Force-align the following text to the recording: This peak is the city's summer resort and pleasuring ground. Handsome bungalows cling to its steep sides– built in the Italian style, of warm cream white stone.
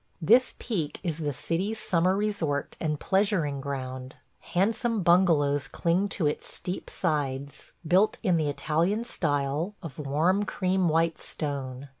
This 0.19 0.55
peak 0.57 0.99
is 1.03 1.19
the 1.19 1.31
city's 1.31 1.79
summer 1.79 2.17
resort 2.17 2.75
and 2.79 2.99
pleasuring 2.99 3.61
ground. 3.61 4.15
Handsome 4.39 5.03
bungalows 5.03 5.67
cling 5.67 6.09
to 6.09 6.25
its 6.25 6.51
steep 6.51 6.89
sides– 6.89 7.73
built 7.87 8.17
in 8.23 8.35
the 8.35 8.49
Italian 8.49 9.03
style, 9.03 9.75
of 9.83 9.99
warm 9.99 10.41
cream 10.43 10.89
white 10.89 11.21
stone. 11.21 11.89